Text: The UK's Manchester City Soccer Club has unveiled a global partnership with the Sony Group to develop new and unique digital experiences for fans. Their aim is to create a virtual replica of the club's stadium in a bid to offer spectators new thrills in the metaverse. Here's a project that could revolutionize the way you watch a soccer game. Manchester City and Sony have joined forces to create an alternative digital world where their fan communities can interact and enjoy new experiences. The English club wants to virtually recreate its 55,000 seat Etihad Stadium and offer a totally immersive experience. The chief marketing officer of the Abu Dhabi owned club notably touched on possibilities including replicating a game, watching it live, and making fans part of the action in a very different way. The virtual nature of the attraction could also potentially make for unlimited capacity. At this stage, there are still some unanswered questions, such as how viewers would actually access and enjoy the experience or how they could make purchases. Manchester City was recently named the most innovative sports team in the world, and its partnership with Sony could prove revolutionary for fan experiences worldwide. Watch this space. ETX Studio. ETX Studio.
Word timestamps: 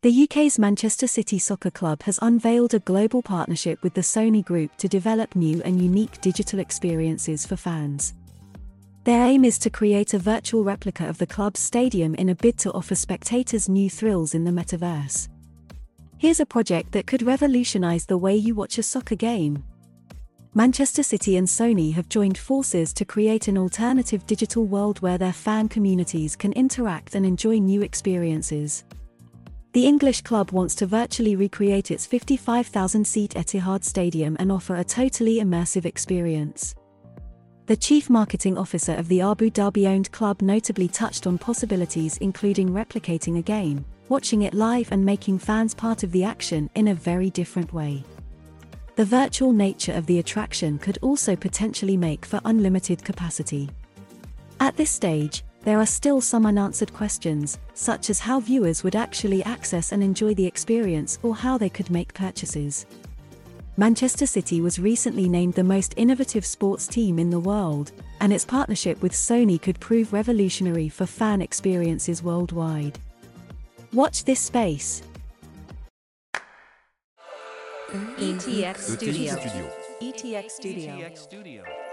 The 0.00 0.28
UK's 0.30 0.60
Manchester 0.60 1.08
City 1.08 1.40
Soccer 1.40 1.72
Club 1.72 2.04
has 2.04 2.20
unveiled 2.22 2.72
a 2.72 2.78
global 2.78 3.20
partnership 3.20 3.82
with 3.82 3.94
the 3.94 4.00
Sony 4.00 4.44
Group 4.44 4.76
to 4.76 4.86
develop 4.86 5.34
new 5.34 5.60
and 5.64 5.82
unique 5.82 6.20
digital 6.20 6.60
experiences 6.60 7.44
for 7.44 7.56
fans. 7.56 8.14
Their 9.02 9.26
aim 9.26 9.44
is 9.44 9.58
to 9.58 9.70
create 9.70 10.14
a 10.14 10.20
virtual 10.20 10.62
replica 10.62 11.08
of 11.08 11.18
the 11.18 11.26
club's 11.26 11.58
stadium 11.58 12.14
in 12.14 12.28
a 12.28 12.36
bid 12.36 12.58
to 12.58 12.72
offer 12.74 12.94
spectators 12.94 13.68
new 13.68 13.90
thrills 13.90 14.34
in 14.34 14.44
the 14.44 14.52
metaverse. 14.52 15.28
Here's 16.16 16.38
a 16.38 16.46
project 16.46 16.92
that 16.92 17.08
could 17.08 17.22
revolutionize 17.22 18.06
the 18.06 18.18
way 18.18 18.36
you 18.36 18.54
watch 18.54 18.78
a 18.78 18.84
soccer 18.84 19.16
game. 19.16 19.64
Manchester 20.54 21.02
City 21.02 21.36
and 21.38 21.48
Sony 21.48 21.92
have 21.94 22.08
joined 22.08 22.38
forces 22.38 22.92
to 22.92 23.04
create 23.04 23.48
an 23.48 23.58
alternative 23.58 24.24
digital 24.28 24.64
world 24.64 25.00
where 25.00 25.18
their 25.18 25.32
fan 25.32 25.68
communities 25.68 26.36
can 26.36 26.52
interact 26.52 27.16
and 27.16 27.26
enjoy 27.26 27.58
new 27.58 27.82
experiences. 27.82 28.84
The 29.78 29.86
English 29.86 30.22
club 30.22 30.50
wants 30.50 30.74
to 30.74 30.86
virtually 30.86 31.36
recreate 31.36 31.92
its 31.92 32.04
55,000 32.04 33.06
seat 33.06 33.34
Etihad 33.34 33.84
Stadium 33.84 34.36
and 34.40 34.50
offer 34.50 34.74
a 34.74 34.82
totally 34.82 35.36
immersive 35.36 35.84
experience. 35.84 36.74
The 37.66 37.76
chief 37.76 38.10
marketing 38.10 38.58
officer 38.58 38.94
of 38.94 39.06
the 39.06 39.20
Abu 39.20 39.50
Dhabi 39.52 39.86
owned 39.86 40.10
club 40.10 40.42
notably 40.42 40.88
touched 40.88 41.28
on 41.28 41.38
possibilities 41.38 42.16
including 42.16 42.70
replicating 42.70 43.38
a 43.38 43.42
game, 43.42 43.84
watching 44.08 44.42
it 44.42 44.52
live, 44.52 44.90
and 44.90 45.04
making 45.04 45.38
fans 45.38 45.74
part 45.76 46.02
of 46.02 46.10
the 46.10 46.24
action 46.24 46.68
in 46.74 46.88
a 46.88 46.94
very 46.94 47.30
different 47.30 47.72
way. 47.72 48.02
The 48.96 49.04
virtual 49.04 49.52
nature 49.52 49.92
of 49.92 50.06
the 50.06 50.18
attraction 50.18 50.80
could 50.80 50.98
also 51.02 51.36
potentially 51.36 51.96
make 51.96 52.26
for 52.26 52.40
unlimited 52.44 53.04
capacity. 53.04 53.70
At 54.58 54.76
this 54.76 54.90
stage, 54.90 55.44
there 55.62 55.78
are 55.78 55.86
still 55.86 56.20
some 56.20 56.46
unanswered 56.46 56.92
questions, 56.92 57.58
such 57.74 58.10
as 58.10 58.20
how 58.20 58.40
viewers 58.40 58.82
would 58.84 58.96
actually 58.96 59.42
access 59.44 59.92
and 59.92 60.02
enjoy 60.02 60.34
the 60.34 60.46
experience 60.46 61.18
or 61.22 61.34
how 61.34 61.58
they 61.58 61.68
could 61.68 61.90
make 61.90 62.14
purchases. 62.14 62.86
Manchester 63.76 64.26
City 64.26 64.60
was 64.60 64.78
recently 64.78 65.28
named 65.28 65.54
the 65.54 65.62
most 65.62 65.94
innovative 65.96 66.44
sports 66.44 66.86
team 66.86 67.18
in 67.18 67.30
the 67.30 67.38
world, 67.38 67.92
and 68.20 68.32
its 68.32 68.44
partnership 68.44 69.00
with 69.02 69.12
Sony 69.12 69.60
could 69.60 69.78
prove 69.78 70.12
revolutionary 70.12 70.88
for 70.88 71.06
fan 71.06 71.40
experiences 71.40 72.22
worldwide. 72.22 72.98
Watch 73.92 74.24
this 74.24 74.40
space. 74.40 75.02
ETX 78.18 78.78
Studio. 78.78 79.34
ETX 80.02 80.50
Studio. 80.50 81.87